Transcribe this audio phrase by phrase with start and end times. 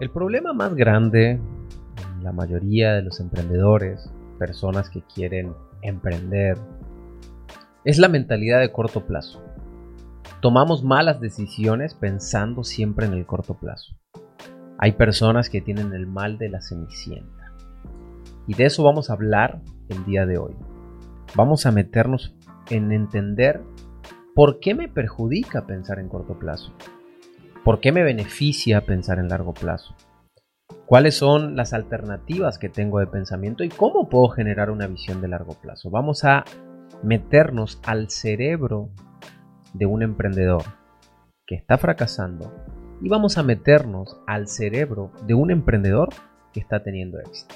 [0.00, 6.58] El problema más grande en la mayoría de los emprendedores, personas que quieren emprender,
[7.84, 9.40] es la mentalidad de corto plazo.
[10.40, 13.94] Tomamos malas decisiones pensando siempre en el corto plazo.
[14.78, 17.52] Hay personas que tienen el mal de la cenicienta.
[18.48, 20.56] Y de eso vamos a hablar el día de hoy.
[21.36, 22.34] Vamos a meternos
[22.68, 23.62] en entender
[24.34, 26.74] por qué me perjudica pensar en corto plazo.
[27.64, 29.96] ¿Por qué me beneficia pensar en largo plazo?
[30.84, 35.28] ¿Cuáles son las alternativas que tengo de pensamiento y cómo puedo generar una visión de
[35.28, 35.88] largo plazo?
[35.88, 36.44] Vamos a
[37.02, 38.90] meternos al cerebro
[39.72, 40.62] de un emprendedor
[41.46, 42.52] que está fracasando
[43.00, 46.10] y vamos a meternos al cerebro de un emprendedor
[46.52, 47.54] que está teniendo éxito.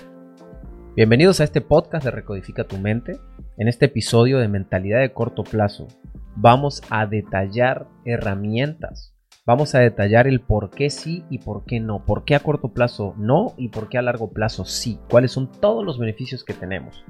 [0.97, 3.13] Bienvenidos a este podcast de Recodifica tu mente.
[3.59, 5.87] En este episodio de Mentalidad de Corto Plazo
[6.35, 9.18] vamos a detallar herramientas
[9.49, 12.69] Vamos a detallar el por qué sí y por qué no, por qué a corto
[12.69, 16.53] plazo no y por qué a largo plazo sí, cuáles son todos los beneficios que
[16.53, 17.03] tenemos.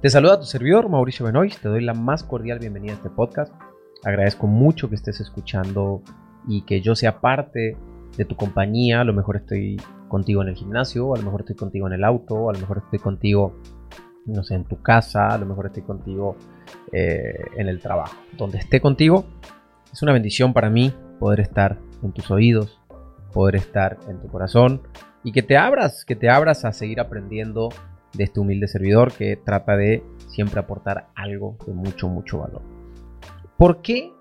[0.00, 3.52] Te saluda tu servidor Mauricio Benoist, te doy la más cordial bienvenida a este podcast.
[4.04, 6.04] Agradezco mucho que estés escuchando
[6.46, 7.76] y que yo sea parte
[8.16, 9.00] de tu compañía.
[9.00, 12.04] A lo mejor estoy contigo en el gimnasio, a lo mejor estoy contigo en el
[12.04, 13.58] auto, a lo mejor estoy contigo,
[14.26, 16.36] no sé, en tu casa, a lo mejor estoy contigo
[16.92, 18.14] eh, en el trabajo.
[18.38, 19.24] Donde esté contigo,
[19.92, 20.92] es una bendición para mí
[21.24, 22.78] poder estar en tus oídos,
[23.32, 24.82] poder estar en tu corazón
[25.22, 27.70] y que te abras, que te abras a seguir aprendiendo
[28.12, 32.60] de este humilde servidor que trata de siempre aportar algo de mucho, mucho valor.
[33.56, 34.12] ¿Por qué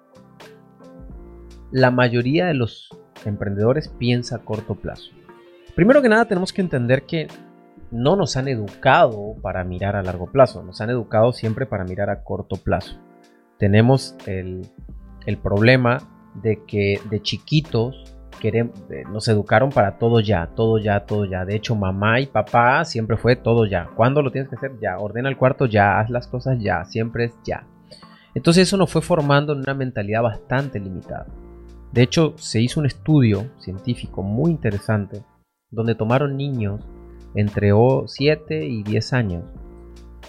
[1.72, 2.88] la mayoría de los
[3.26, 5.12] emprendedores piensa a corto plazo?
[5.76, 7.28] Primero que nada tenemos que entender que
[7.92, 12.10] no nos han educado para mirar a largo plazo, nos han educado siempre para mirar
[12.10, 12.98] a corto plazo.
[13.58, 14.66] Tenemos el,
[15.26, 18.76] el problema de que de chiquitos queremos,
[19.12, 21.46] nos educaron para todo ya, todo ya, todo ya.
[21.46, 23.88] De hecho, mamá y papá siempre fue todo ya.
[23.96, 24.74] ¿Cuándo lo tienes que hacer?
[24.82, 24.98] Ya.
[24.98, 27.66] Ordena el cuarto ya, haz las cosas ya, siempre es ya.
[28.36, 31.28] Entonces eso nos fue formando en una mentalidad bastante limitada.
[31.92, 35.24] De hecho, se hizo un estudio científico muy interesante
[35.70, 36.82] donde tomaron niños
[37.36, 37.72] entre
[38.06, 39.44] 7 y 10 años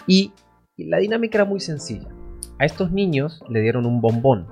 [0.07, 0.33] y
[0.77, 2.09] la dinámica era muy sencilla.
[2.59, 4.47] A estos niños le dieron un bombón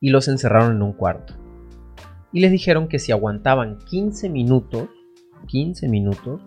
[0.00, 1.34] y los encerraron en un cuarto.
[2.32, 4.88] Y les dijeron que si aguantaban 15 minutos,
[5.46, 6.40] 15 minutos,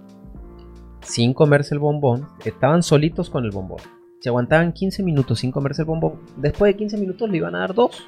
[1.02, 3.80] sin comerse el bombón, estaban solitos con el bombón.
[4.22, 7.60] Si aguantaban 15 minutos sin comerse el bombón, después de 15 minutos le iban a
[7.60, 8.08] dar dos.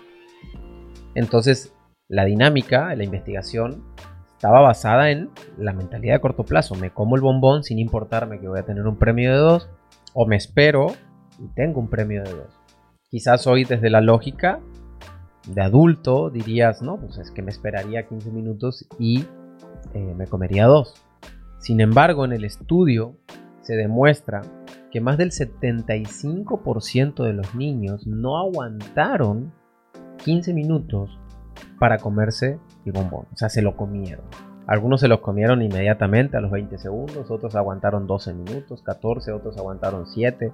[1.13, 1.73] Entonces,
[2.07, 3.83] la dinámica, la investigación,
[4.33, 6.75] estaba basada en la mentalidad de corto plazo.
[6.75, 9.69] Me como el bombón sin importarme que voy a tener un premio de dos,
[10.13, 10.87] o me espero
[11.39, 12.59] y tengo un premio de dos.
[13.09, 14.59] Quizás hoy desde la lógica
[15.47, 19.25] de adulto dirías, no, pues es que me esperaría 15 minutos y
[19.93, 20.93] eh, me comería dos.
[21.59, 23.15] Sin embargo, en el estudio
[23.61, 24.41] se demuestra
[24.91, 29.51] que más del 75% de los niños no aguantaron
[30.23, 31.19] 15 minutos
[31.79, 33.25] para comerse el bombón.
[33.33, 34.25] O sea, se lo comieron.
[34.67, 39.57] Algunos se los comieron inmediatamente a los 20 segundos, otros aguantaron 12 minutos, 14, otros
[39.57, 40.51] aguantaron 7.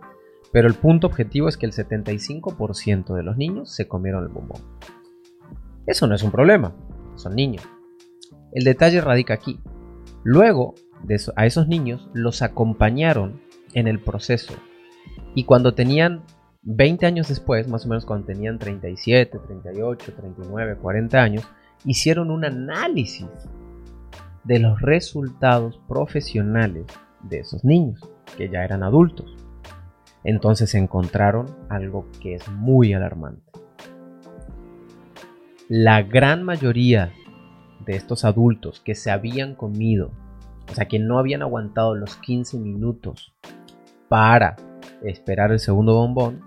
[0.52, 4.62] Pero el punto objetivo es que el 75% de los niños se comieron el bombón.
[5.86, 6.76] Eso no es un problema,
[7.16, 7.64] son niños.
[8.52, 9.60] El detalle radica aquí.
[10.24, 10.76] Luego
[11.36, 13.42] a esos niños los acompañaron
[13.74, 14.54] en el proceso.
[15.34, 16.24] Y cuando tenían
[16.64, 21.44] 20 años después, más o menos cuando tenían 37, 38, 39, 40 años,
[21.86, 23.30] hicieron un análisis
[24.44, 26.86] de los resultados profesionales
[27.24, 28.02] de esos niños,
[28.38, 29.41] que ya eran adultos
[30.24, 33.52] entonces encontraron algo que es muy alarmante.
[35.68, 37.14] La gran mayoría
[37.86, 40.12] de estos adultos que se habían comido,
[40.70, 43.34] o sea, que no habían aguantado los 15 minutos
[44.10, 44.56] para
[45.04, 46.42] esperar el segundo bombón,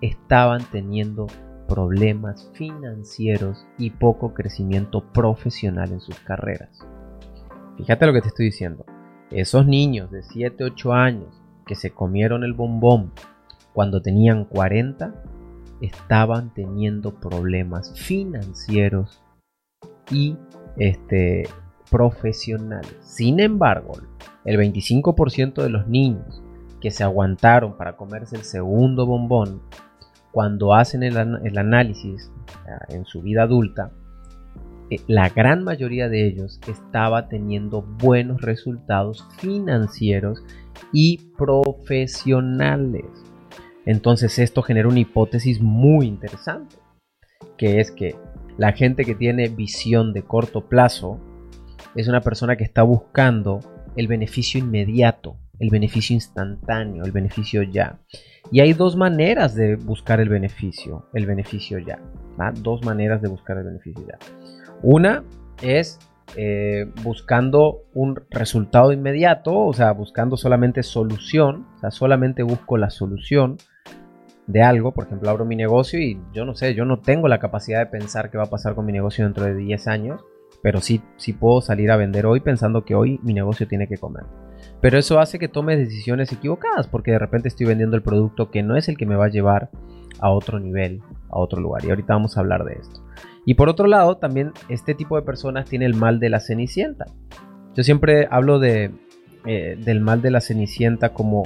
[0.00, 1.26] estaban teniendo
[1.68, 6.80] problemas financieros y poco crecimiento profesional en sus carreras.
[7.76, 8.84] Fíjate lo que te estoy diciendo.
[9.30, 13.12] Esos niños de 7, 8 años que se comieron el bombón
[13.72, 15.14] cuando tenían 40
[15.80, 19.22] estaban teniendo problemas financieros
[20.10, 20.36] y
[20.76, 21.48] este,
[21.90, 22.96] profesionales.
[23.00, 23.92] Sin embargo,
[24.44, 26.42] el 25% de los niños
[26.80, 29.62] que se aguantaron para comerse el segundo bombón,
[30.32, 32.32] cuando hacen el, el análisis
[32.66, 33.92] ah, en su vida adulta,
[35.06, 40.44] la gran mayoría de ellos estaba teniendo buenos resultados financieros
[40.92, 43.04] y profesionales.
[43.84, 46.76] Entonces esto genera una hipótesis muy interesante,
[47.56, 48.16] que es que
[48.58, 51.20] la gente que tiene visión de corto plazo
[51.94, 53.60] es una persona que está buscando
[53.96, 57.98] el beneficio inmediato, el beneficio instantáneo, el beneficio ya.
[58.50, 61.98] Y hay dos maneras de buscar el beneficio, el beneficio ya.
[62.60, 64.18] Dos maneras de buscar el beneficio ya.
[64.82, 65.24] Una
[65.62, 65.98] es
[66.36, 72.90] eh, buscando un resultado inmediato, o sea, buscando solamente solución, o sea, solamente busco la
[72.90, 73.58] solución
[74.46, 77.38] de algo, por ejemplo, abro mi negocio y yo no sé, yo no tengo la
[77.38, 80.20] capacidad de pensar qué va a pasar con mi negocio dentro de 10 años,
[80.62, 83.98] pero sí, sí puedo salir a vender hoy pensando que hoy mi negocio tiene que
[83.98, 84.24] comer.
[84.80, 88.62] Pero eso hace que tome decisiones equivocadas, porque de repente estoy vendiendo el producto que
[88.62, 89.70] no es el que me va a llevar
[90.18, 91.84] a otro nivel, a otro lugar.
[91.84, 93.01] Y ahorita vamos a hablar de esto.
[93.44, 97.06] Y por otro lado, también este tipo de personas tiene el mal de la cenicienta.
[97.74, 98.92] Yo siempre hablo de,
[99.46, 101.42] eh, del mal de la cenicienta como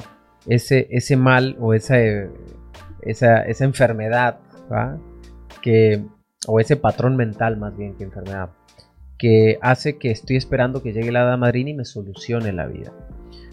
[0.47, 1.97] ese, ese mal o esa,
[3.03, 4.39] esa, esa enfermedad,
[5.63, 6.05] que,
[6.47, 8.51] o ese patrón mental más bien que enfermedad,
[9.19, 12.93] que hace que estoy esperando que llegue la hada madrina y me solucione la vida.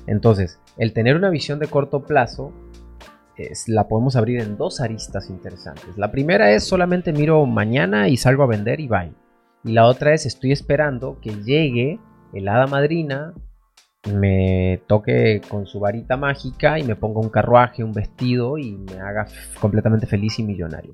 [0.06, 2.52] Entonces, el tener una visión de corto plazo
[3.68, 5.98] la podemos abrir en dos aristas interesantes.
[5.98, 9.14] La primera es solamente miro mañana y salgo a vender y bye.
[9.64, 12.00] Y la otra es estoy esperando que llegue
[12.34, 13.34] el hada madrina,
[14.12, 19.00] me toque con su varita mágica y me ponga un carruaje, un vestido y me
[19.00, 19.28] haga
[19.60, 20.92] completamente feliz y millonario.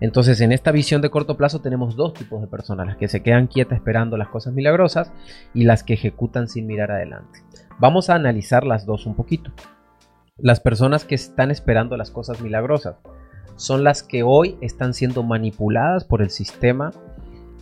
[0.00, 3.22] Entonces, en esta visión de corto plazo tenemos dos tipos de personas, las que se
[3.22, 5.12] quedan quietas esperando las cosas milagrosas
[5.54, 7.40] y las que ejecutan sin mirar adelante.
[7.78, 9.52] Vamos a analizar las dos un poquito.
[10.38, 12.96] Las personas que están esperando las cosas milagrosas
[13.56, 16.92] son las que hoy están siendo manipuladas por el sistema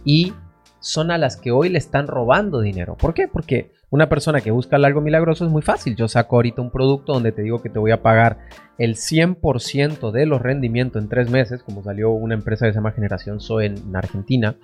[0.05, 0.35] y
[0.81, 2.95] son a las que hoy le están robando dinero.
[2.97, 3.29] ¿Por qué?
[3.29, 5.97] Porque una persona que busca algo milagroso es muy fácil.
[5.97, 8.41] Yo saco ahorita un producto donde te digo que te voy a pagar
[8.77, 12.93] el 100% de los rendimientos en tres meses, como salió una empresa que se llama
[12.93, 14.57] Generación Zoe en Argentina,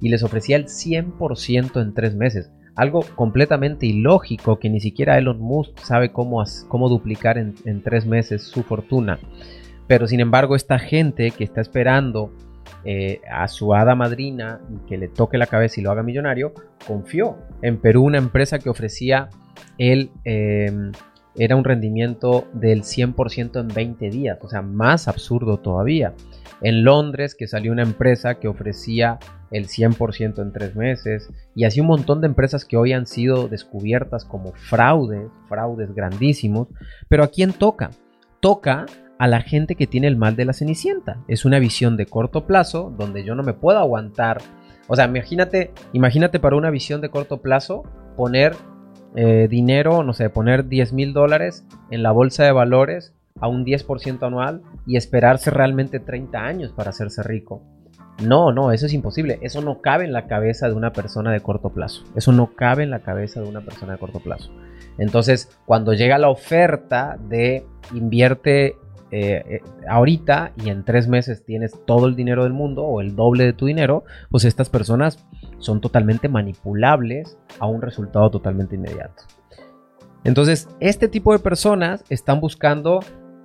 [0.00, 2.50] y les ofrecía el 100% en tres meses.
[2.74, 8.42] Algo completamente ilógico que ni siquiera Elon Musk sabe cómo, cómo duplicar en, tres meses
[8.42, 9.18] su fortuna.
[9.86, 12.32] Pero sin embargo, esta gente que está esperando
[12.84, 16.54] eh, a su hada madrina y que le toque la cabeza y lo haga millonario,
[16.86, 19.28] confió en Perú una empresa que ofrecía
[19.78, 20.10] el...
[20.24, 20.92] Em,
[21.36, 26.12] era un rendimiento del 100% en 20 días, o sea, más absurdo todavía.
[26.60, 29.18] En Londres, que salió una empresa que ofrecía
[29.50, 33.48] el 100% en tres meses, y así un montón de empresas que hoy han sido
[33.48, 36.68] descubiertas como fraudes, fraudes grandísimos,
[37.08, 37.90] pero ¿a quién toca?
[38.40, 38.86] Toca
[39.18, 41.18] a la gente que tiene el mal de la cenicienta.
[41.28, 44.38] Es una visión de corto plazo donde yo no me puedo aguantar.
[44.88, 47.82] O sea, imagínate, imagínate para una visión de corto plazo
[48.16, 48.56] poner
[49.16, 53.66] eh, dinero, no sé, poner 10 mil dólares en la bolsa de valores a un
[53.66, 57.62] 10% anual y esperarse realmente 30 años para hacerse rico.
[58.20, 59.38] No, no, eso es imposible.
[59.42, 62.04] Eso no cabe en la cabeza de una persona de corto plazo.
[62.14, 64.50] Eso no cabe en la cabeza de una persona de corto plazo.
[64.98, 67.64] Entonces, cuando llega la oferta de
[67.94, 68.76] invierte
[69.12, 73.16] eh, eh, ahorita y en tres meses tienes todo el dinero del mundo o el
[73.16, 75.24] doble de tu dinero, pues estas personas
[75.58, 79.24] son totalmente manipulables a un resultado totalmente inmediato.
[80.22, 83.00] Entonces, este tipo de personas están buscando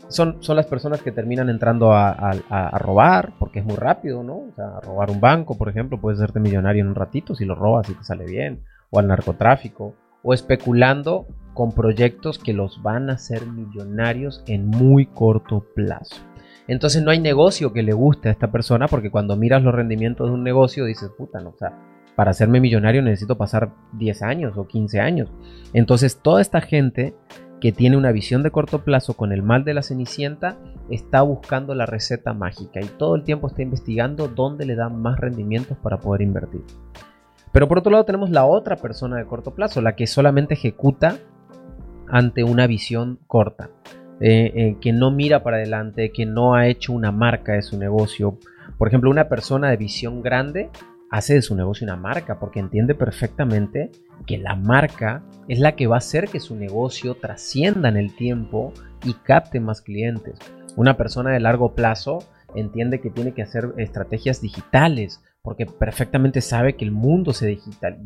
[0.08, 2.32] son, son las personas que terminan entrando a,
[2.80, 4.36] robar, porque es muy rápido, ¿no?
[4.36, 7.56] O sea, robar un banco, por ejemplo, puedes hacerte millonario en un ratito si lo
[7.56, 13.10] robas y te sale bien, o al narcotráfico, o especulando con proyectos que los van
[13.10, 16.18] a hacer millonarios en muy corto plazo.
[16.68, 20.28] Entonces no hay negocio que le guste a esta persona porque cuando miras los rendimientos
[20.28, 21.74] de un negocio dices, puta, no, o sea,
[22.16, 25.30] para hacerme millonario necesito pasar 10 años o 15 años.
[25.74, 27.14] Entonces toda esta gente
[27.60, 30.58] que tiene una visión de corto plazo con el mal de la cenicienta,
[30.90, 35.20] está buscando la receta mágica y todo el tiempo está investigando dónde le dan más
[35.20, 36.62] rendimientos para poder invertir.
[37.52, 41.18] Pero por otro lado tenemos la otra persona de corto plazo, la que solamente ejecuta
[42.08, 43.70] ante una visión corta,
[44.20, 47.78] eh, eh, que no mira para adelante, que no ha hecho una marca de su
[47.78, 48.38] negocio.
[48.78, 50.70] Por ejemplo, una persona de visión grande
[51.16, 53.90] hace de su negocio una marca porque entiende perfectamente
[54.28, 58.14] que la marca es la que va a hacer que su negocio trascienda en el
[58.16, 58.74] tiempo
[59.06, 60.38] y capte más clientes.
[60.76, 62.20] Una persona de largo plazo
[62.54, 67.58] entiende que tiene que hacer estrategias digitales porque perfectamente sabe que el mundo se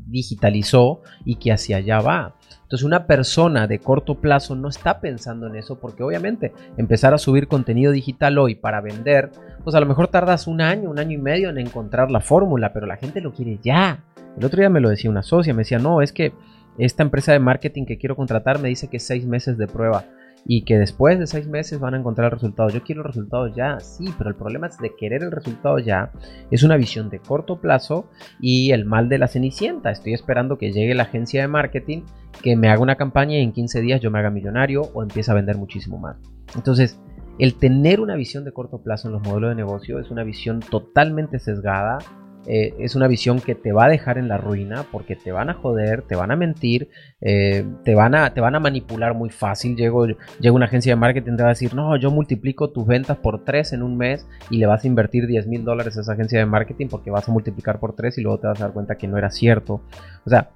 [0.05, 2.35] digitalizó y que hacia allá va.
[2.63, 7.17] Entonces una persona de corto plazo no está pensando en eso porque obviamente empezar a
[7.17, 9.31] subir contenido digital hoy para vender,
[9.69, 12.73] pues a lo mejor tardas un año, un año y medio en encontrar la fórmula,
[12.73, 14.03] pero la gente lo quiere ya.
[14.35, 16.33] El otro día me lo decía una socia, me decía, no, es que
[16.79, 20.05] esta empresa de marketing que quiero contratar me dice que es seis meses de prueba.
[20.43, 22.69] y que después de seis meses van a encontrar el resultado.
[22.69, 26.11] Yo quiero el resultado ya, sí, pero el problema es de querer el resultado ya.
[26.49, 28.09] Es una visión de corto plazo
[28.39, 29.91] y el mal de la cenicienta.
[29.91, 32.01] Estoy esperando que llegue la agencia de marketing,
[32.41, 35.29] que me haga una campaña y en 15 días yo me haga millonario o empiece
[35.29, 36.17] a vender muchísimo más.
[36.55, 36.99] Entonces,
[37.39, 40.59] el tener una visión de corto plazo en los modelos de negocio es una visión
[40.59, 41.99] totalmente sesgada,
[42.45, 45.49] eh, es una visión que te va a dejar en la ruina porque te van
[45.49, 46.89] a joder, te van a mentir,
[47.21, 49.75] eh, te, van a, te van a manipular muy fácil.
[49.75, 53.17] Llego, llega una agencia de marketing te va a decir, no, yo multiplico tus ventas
[53.17, 56.13] por 3 en un mes y le vas a invertir 10 mil dólares a esa
[56.13, 58.73] agencia de marketing porque vas a multiplicar por 3 y luego te vas a dar
[58.73, 59.81] cuenta que no era cierto.
[60.25, 60.49] O sea,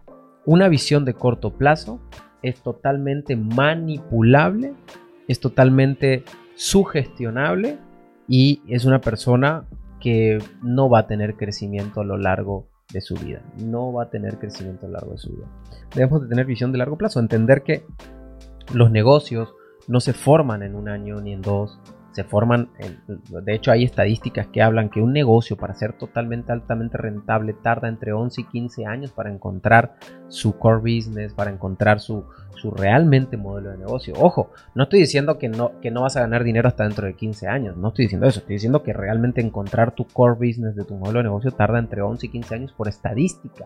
[0.46, 2.02] una visión de corto plazo
[2.42, 4.74] es totalmente manipulable,
[5.28, 6.24] es totalmente
[6.56, 7.78] sugestionable
[8.28, 9.66] y es una persona
[10.00, 13.42] que no va a tener crecimiento a lo largo de su vida.
[13.58, 15.46] No va a tener crecimiento a lo largo de su vida.
[15.96, 17.86] Debemos de tener visión de largo plazo, entender que
[18.74, 19.54] los negocios
[19.88, 21.80] no se forman en un año ni en dos,
[22.14, 22.70] se forman,
[23.08, 27.88] de hecho hay estadísticas que hablan que un negocio para ser totalmente altamente rentable tarda
[27.88, 29.96] entre 11 y 15 años para encontrar
[30.28, 34.14] su core business, para encontrar su, su realmente modelo de negocio.
[34.20, 37.16] Ojo, no estoy diciendo que no, que no vas a ganar dinero hasta dentro de
[37.16, 40.86] 15 años, no estoy diciendo eso, estoy diciendo que realmente encontrar tu core business de
[40.86, 43.66] tu modelo de negocio tarda entre 11 y 15 años por estadística.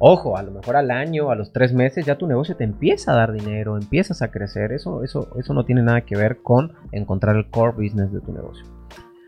[0.00, 3.12] Ojo, a lo mejor al año, a los tres meses, ya tu negocio te empieza
[3.12, 4.72] a dar dinero, empiezas a crecer.
[4.72, 8.32] Eso, eso, eso no tiene nada que ver con encontrar el core business de tu
[8.32, 8.64] negocio.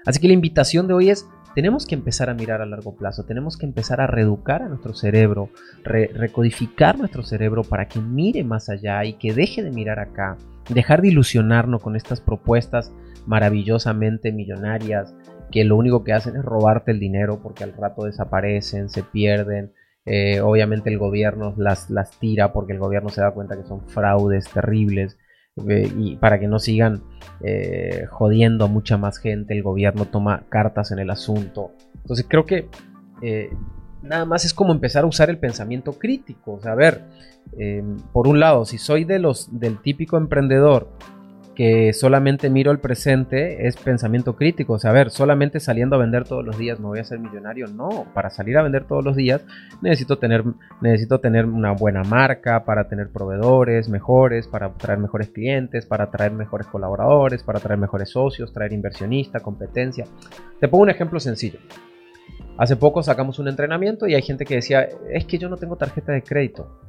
[0.06, 3.24] Así que la invitación de hoy es, tenemos que empezar a mirar a largo plazo,
[3.24, 5.50] tenemos que empezar a reeducar a nuestro cerebro,
[5.82, 10.36] recodificar nuestro cerebro para que mire más allá y que deje de mirar acá,
[10.72, 12.92] dejar de ilusionarnos con estas propuestas
[13.26, 15.14] maravillosamente millonarias
[15.50, 19.72] que lo único que hacen es robarte el dinero porque al rato desaparecen, se pierden,
[20.06, 23.86] eh, obviamente el gobierno las, las tira porque el gobierno se da cuenta que son
[23.86, 25.18] fraudes terribles
[25.68, 27.02] eh, y para que no sigan
[27.44, 31.72] eh, jodiendo a mucha más gente, el gobierno toma cartas en el asunto.
[31.96, 32.68] Entonces creo que
[34.02, 36.54] nada más es como empezar a usar el pensamiento crítico.
[36.54, 37.02] O sea, a ver,
[38.12, 40.88] por un lado, si soy de los, del típico emprendedor
[41.60, 44.72] que solamente miro el presente es pensamiento crítico.
[44.72, 47.18] O sea, a ver, solamente saliendo a vender todos los días me voy a ser
[47.18, 47.66] millonario.
[47.66, 49.44] No, para salir a vender todos los días
[49.82, 50.42] necesito tener,
[50.80, 56.32] necesito tener una buena marca, para tener proveedores mejores, para traer mejores clientes, para traer
[56.32, 60.06] mejores colaboradores, para traer mejores socios, traer inversionista, competencia.
[60.60, 61.58] Te pongo un ejemplo sencillo.
[62.56, 65.76] Hace poco sacamos un entrenamiento y hay gente que decía, es que yo no tengo
[65.76, 66.80] tarjeta de crédito.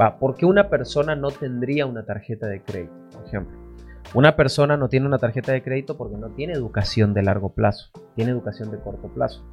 [0.00, 2.94] Va, ¿por qué una persona no tendría una tarjeta de crédito?
[3.12, 3.59] Por ejemplo.
[4.14, 7.90] Una persona no tiene una tarjeta de crédito porque no tiene educación de largo plazo,
[8.16, 9.44] tiene educación de corto plazo.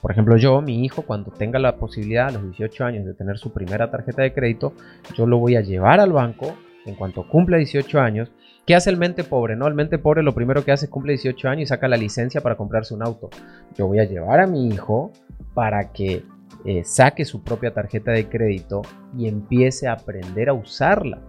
[0.00, 3.38] Por ejemplo, yo, mi hijo, cuando tenga la posibilidad a los 18 años de tener
[3.38, 4.74] su primera tarjeta de crédito,
[5.14, 8.30] yo lo voy a llevar al banco en cuanto cumple 18 años.
[8.64, 9.56] ¿Qué hace el mente pobre?
[9.56, 11.96] No, el mente pobre lo primero que hace es cumple 18 años y saca la
[11.96, 13.30] licencia para comprarse un auto.
[13.76, 15.12] Yo voy a llevar a mi hijo
[15.54, 16.24] para que
[16.64, 18.82] eh, saque su propia tarjeta de crédito
[19.16, 21.20] y empiece a aprender a usarla.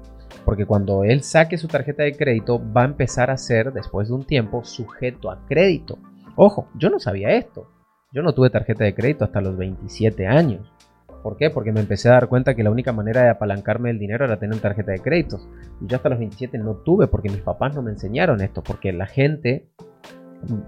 [0.45, 4.15] Porque cuando él saque su tarjeta de crédito va a empezar a ser, después de
[4.15, 5.97] un tiempo, sujeto a crédito.
[6.35, 7.69] Ojo, yo no sabía esto.
[8.13, 10.71] Yo no tuve tarjeta de crédito hasta los 27 años.
[11.23, 11.49] ¿Por qué?
[11.49, 14.39] Porque me empecé a dar cuenta que la única manera de apalancarme el dinero era
[14.39, 15.49] tener tarjeta de créditos.
[15.81, 18.63] Y yo hasta los 27 no tuve porque mis papás no me enseñaron esto.
[18.63, 19.67] Porque la gente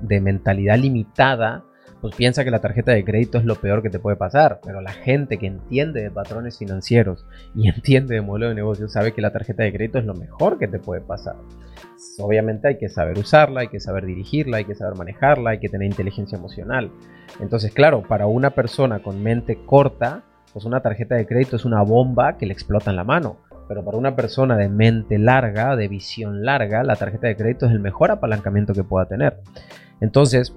[0.02, 1.64] de mentalidad limitada
[2.02, 4.82] pues piensa que la tarjeta de crédito es lo peor que te puede pasar, pero
[4.82, 9.22] la gente que entiende de patrones financieros y entiende de modelo de negocio sabe que
[9.22, 11.36] la tarjeta de crédito es lo mejor que te puede pasar.
[12.20, 15.70] Obviamente hay que saber usarla, hay que saber dirigirla, hay que saber manejarla, hay que
[15.70, 16.92] tener inteligencia emocional.
[17.40, 21.82] Entonces, claro, para una persona con mente corta, pues una tarjeta de crédito es una
[21.82, 23.38] bomba que le explota en la mano.
[23.68, 27.72] Pero para una persona de mente larga, de visión larga, la tarjeta de crédito es
[27.72, 29.38] el mejor apalancamiento que pueda tener.
[30.02, 30.56] Entonces,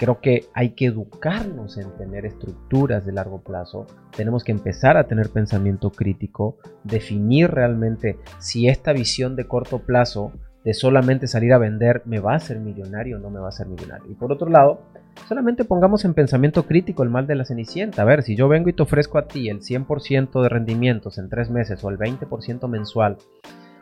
[0.00, 3.86] Creo que hay que educarnos en tener estructuras de largo plazo.
[4.16, 10.32] Tenemos que empezar a tener pensamiento crítico, definir realmente si esta visión de corto plazo
[10.64, 13.48] de solamente salir a vender me va a hacer millonario o no me va a
[13.50, 14.10] hacer millonario.
[14.10, 14.80] Y por otro lado,
[15.28, 18.00] solamente pongamos en pensamiento crítico el mal de la cenicienta.
[18.00, 21.28] A ver, si yo vengo y te ofrezco a ti el 100% de rendimientos en
[21.28, 23.18] tres meses o el 20% mensual,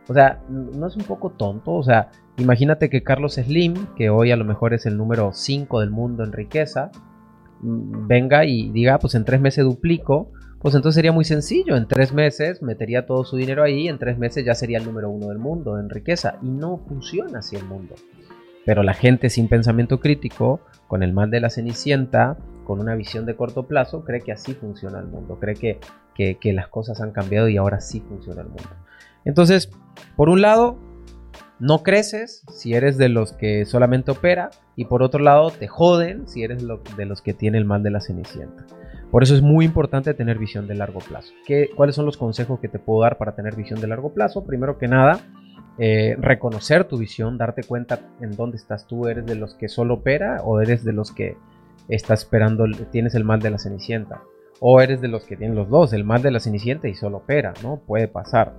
[0.08, 1.74] o sea, ¿no es un poco tonto?
[1.74, 5.80] O sea, imagínate que Carlos Slim, que hoy a lo mejor es el número 5
[5.80, 6.90] del mundo en riqueza,
[7.60, 10.30] mm, venga y diga, ah, pues en tres meses duplico,
[10.60, 11.76] pues entonces sería muy sencillo.
[11.76, 15.10] En tres meses metería todo su dinero ahí, en tres meses ya sería el número
[15.10, 16.38] uno del mundo en riqueza.
[16.42, 17.94] Y no funciona así el mundo.
[18.64, 23.24] Pero la gente sin pensamiento crítico, con el mal de la cenicienta, con una visión
[23.24, 25.78] de corto plazo, cree que así funciona el mundo, cree que,
[26.38, 28.68] que las cosas han cambiado y ahora sí funciona el mundo.
[29.24, 29.70] Entonces,
[30.16, 30.78] por un lado,
[31.60, 36.28] no creces si eres de los que solamente opera y por otro lado te joden
[36.28, 36.64] si eres
[36.96, 38.64] de los que tiene el mal de la cenicienta.
[39.10, 41.32] Por eso es muy importante tener visión de largo plazo.
[41.46, 44.44] ¿Qué, ¿Cuáles son los consejos que te puedo dar para tener visión de largo plazo?
[44.44, 45.20] Primero que nada,
[45.78, 49.08] eh, reconocer tu visión, darte cuenta en dónde estás tú.
[49.08, 51.36] ¿Eres de los que solo opera o eres de los que
[51.88, 54.22] estás esperando, tienes el mal de la cenicienta?
[54.60, 57.18] O eres de los que tienen los dos, el mal de la cenicienta y solo
[57.18, 57.80] opera, ¿no?
[57.86, 58.54] Puede pasar.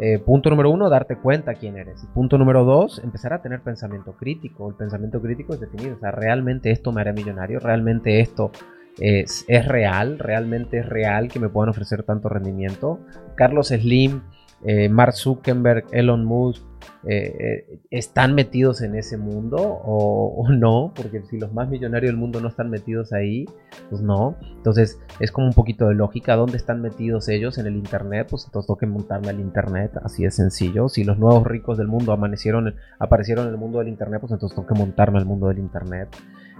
[0.00, 2.06] Eh, punto número uno, darte cuenta quién eres.
[2.14, 4.68] Punto número dos, empezar a tener pensamiento crítico.
[4.68, 8.52] El pensamiento crítico es definir, o sea, realmente esto me hará millonario, realmente esto
[9.00, 13.00] es, real, realmente es real que me puedan ofrecer tanto rendimiento.
[13.34, 14.22] Carlos Slim,
[14.64, 16.62] eh, Mark Zuckerberg, Elon Musk,
[17.04, 20.92] eh, eh, ¿están metidos en ese mundo o, no?
[20.94, 23.46] Porque si los más millonarios del mundo no están metidos ahí,
[23.88, 24.36] pues no.
[24.56, 26.36] Entonces es como un poquito de lógica.
[26.36, 27.58] ¿Dónde están metidos ellos?
[27.58, 30.88] En el Internet, pues entonces tengo que montarme al Internet, así de sencillo.
[30.88, 34.56] Si los nuevos ricos del mundo amanecieron, aparecieron en el mundo del Internet, pues entonces
[34.56, 36.08] tengo que montarme al mundo del Internet.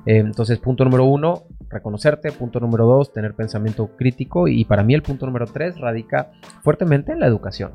[0.07, 2.33] entonces, punto número uno, reconocerte.
[2.33, 4.47] Punto número dos, tener pensamiento crítico.
[4.49, 6.31] Y para mí el punto número tres radica
[6.63, 7.73] fuertemente en la educación.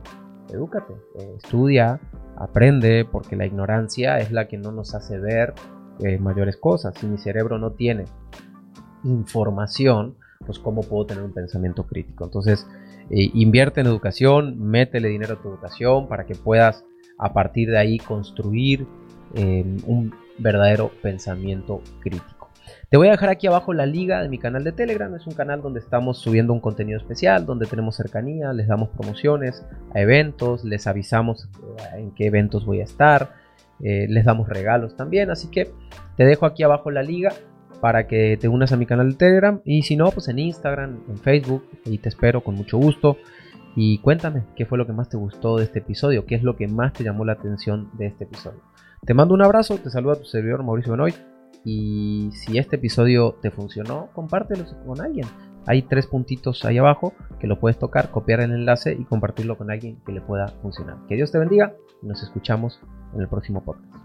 [0.54, 2.00] Edúcate, eh, estudia,
[2.38, 5.56] aprende, porque la ignorancia es la que no nos hace ver
[6.00, 6.94] eh, mayores cosas.
[6.98, 8.06] Si mi cerebro no tiene
[9.04, 12.26] información, pues cómo puedo tener un pensamiento crítico.
[12.26, 12.68] Entonces,
[13.10, 16.86] eh, invierte en educación, métele dinero a tu educación para que puedas
[17.18, 18.88] a partir de ahí construir
[19.36, 22.33] un verdadero pensamiento crítico.
[22.90, 25.14] Te voy a dejar aquí abajo la liga de mi canal de Telegram.
[25.16, 29.66] Es un canal donde estamos subiendo un contenido especial, donde tenemos cercanía, les damos promociones
[29.94, 31.50] a eventos, les avisamos
[31.96, 33.34] eh, en qué eventos voy a estar,
[33.82, 35.32] eh, les damos regalos también.
[35.32, 35.72] Así que
[36.18, 37.34] te dejo aquí abajo la liga
[37.82, 39.62] para que te unas a mi canal de Telegram.
[39.66, 41.66] Y si no, pues en Instagram, en Facebook.
[41.86, 43.18] Y te espero con mucho gusto.
[43.76, 46.56] Y cuéntame qué fue lo que más te gustó de este episodio, qué es lo
[46.56, 48.62] que más te llamó la atención de este episodio.
[49.04, 51.16] Te mando un abrazo, te saluda tu servidor Mauricio Benoit
[51.66, 55.28] y si este episodio te funcionó, compártelo con alguien.
[55.66, 59.72] Hay tres puntitos ahí abajo que lo puedes tocar, copiar el enlace y compartirlo con
[59.72, 60.98] alguien que le pueda funcionar.
[61.08, 62.82] Que Dios te bendiga y nos escuchamos
[63.14, 64.03] en el próximo podcast.